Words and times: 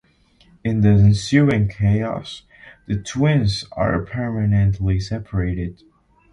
In 0.63 0.81
the 0.81 0.89
ensuing 0.89 1.67
chaos, 1.69 2.41
the 2.87 2.95
twins 2.97 3.65
are 3.73 4.01
permanently 4.03 4.99
separated. 4.99 5.83